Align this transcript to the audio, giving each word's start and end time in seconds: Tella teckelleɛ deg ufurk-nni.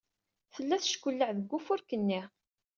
Tella 0.53 0.77
teckelleɛ 0.83 1.29
deg 1.37 1.51
ufurk-nni. 1.57 2.21